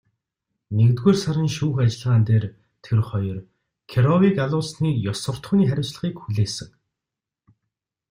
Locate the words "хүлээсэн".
6.21-6.69